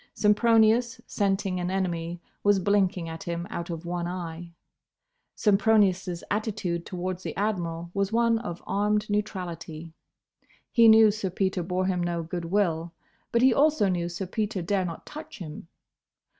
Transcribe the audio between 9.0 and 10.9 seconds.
neutrality. He